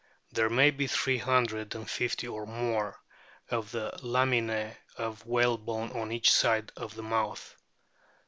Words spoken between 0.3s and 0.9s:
There may be